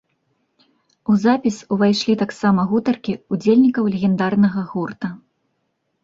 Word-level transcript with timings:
У 1.11 1.17
запіс 1.25 1.57
увайшлі 1.75 2.15
таксама 2.21 2.61
гутаркі 2.71 3.13
ўдзельнікаў 3.37 3.83
легендарнага 3.97 4.63
гурта. 4.71 5.07